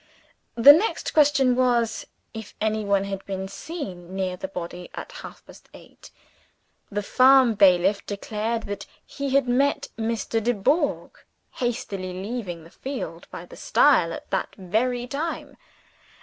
The 0.55 0.73
next 0.73 1.13
question 1.13 1.55
was 1.55 2.07
if 2.33 2.55
any 2.59 2.83
one 2.83 3.03
had 3.03 3.23
been 3.27 3.47
seen 3.47 4.15
near 4.15 4.35
the 4.35 4.47
body 4.47 4.89
at 4.95 5.11
half 5.11 5.45
past 5.45 5.69
eight? 5.75 6.09
The 6.89 7.03
farm 7.03 7.53
bailiff 7.53 8.03
declared 8.07 8.63
that 8.63 8.87
he 9.05 9.35
had 9.35 9.47
met 9.47 9.89
Mr. 9.99 10.43
Dubourg 10.43 11.11
hastily 11.51 12.13
leaving 12.13 12.63
the 12.63 12.71
field 12.71 13.27
by 13.29 13.45
the 13.45 13.55
stile 13.55 14.11
at 14.11 14.27
that 14.31 14.55
very 14.57 15.05
time. 15.05 15.55